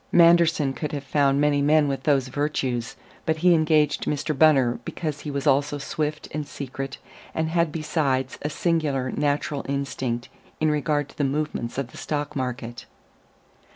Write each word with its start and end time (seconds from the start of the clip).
Manderson 0.11 0.73
could 0.73 0.93
have 0.93 1.03
found 1.03 1.39
many 1.39 1.61
men 1.61 1.87
with 1.87 2.01
those 2.05 2.29
virtues: 2.29 2.95
but 3.27 3.37
he 3.45 3.53
engaged 3.53 4.05
Mr. 4.05 4.35
Bunner 4.35 4.79
because 4.83 5.19
he 5.19 5.29
was 5.29 5.45
also 5.45 5.77
swift 5.77 6.27
and 6.31 6.47
secret, 6.47 6.97
and 7.35 7.49
had 7.49 7.71
besides 7.71 8.39
a 8.41 8.49
singular 8.49 9.11
natural 9.11 9.63
instinct 9.69 10.27
in 10.59 10.71
regard 10.71 11.07
to 11.09 11.17
the 11.19 11.23
movements 11.23 11.77
of 11.77 11.91
the 11.91 11.97
stock 11.97 12.35
market. 12.35 12.87